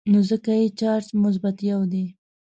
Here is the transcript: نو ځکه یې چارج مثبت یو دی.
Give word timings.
نو 0.11 0.19
ځکه 0.29 0.51
یې 0.59 0.67
چارج 0.79 1.07
مثبت 1.23 1.57
یو 1.71 1.81
دی. 1.91 2.05